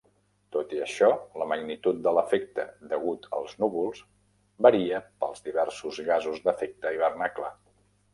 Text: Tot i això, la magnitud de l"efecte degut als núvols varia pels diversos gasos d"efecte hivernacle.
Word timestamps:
Tot 0.53 0.71
i 0.75 0.79
això, 0.83 1.07
la 1.41 1.45
magnitud 1.49 1.99
de 2.07 2.09
l"efecte 2.13 2.65
degut 2.93 3.27
als 3.39 3.53
núvols 3.65 3.99
varia 4.67 5.03
pels 5.25 5.45
diversos 5.49 6.01
gasos 6.09 6.41
d"efecte 6.49 6.95
hivernacle. 6.97 7.53